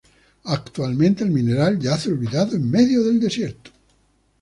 [0.45, 3.69] Actualmente el mineral yace olvidado en medio del desierto.